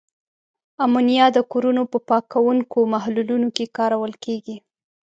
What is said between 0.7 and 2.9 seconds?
امونیا د کورونو په پاکوونکو